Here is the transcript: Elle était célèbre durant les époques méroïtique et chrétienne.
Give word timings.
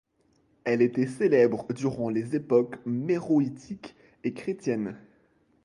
Elle 0.63 0.81
était 0.81 1.05
célèbre 1.05 1.71
durant 1.73 2.09
les 2.09 2.35
époques 2.35 2.79
méroïtique 2.87 3.95
et 4.23 4.33
chrétienne. 4.33 4.97